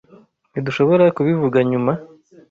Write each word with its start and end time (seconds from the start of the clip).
Ntidushobora 0.51 1.05
kubivuga 1.17 1.57
nyuma? 1.69 1.91